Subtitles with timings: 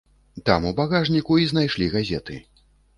[0.49, 2.45] Там у багажніку і знайшлі газеты.